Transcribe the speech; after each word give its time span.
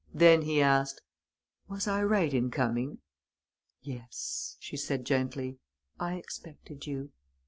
Then 0.15 0.41
he 0.41 0.63
asked: 0.63 1.03
"Was 1.67 1.87
I 1.87 2.01
right 2.01 2.33
in 2.33 2.49
coming?" 2.49 3.01
"Yes," 3.83 4.57
she 4.59 4.75
said, 4.75 5.05
gently, 5.05 5.59
"I 5.99 6.15
expected 6.15 6.87
you." 6.87 7.11